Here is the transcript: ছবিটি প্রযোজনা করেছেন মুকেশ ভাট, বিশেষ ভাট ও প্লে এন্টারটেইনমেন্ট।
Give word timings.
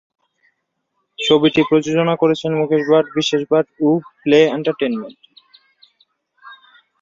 ছবিটি 1.19 1.61
প্রযোজনা 1.69 2.13
করেছেন 2.15 2.51
মুকেশ 2.59 2.83
ভাট, 2.91 3.05
বিশেষ 3.15 3.41
ভাট 3.51 3.65
ও 3.81 3.87
প্লে 4.21 4.39
এন্টারটেইনমেন্ট। 4.55 5.19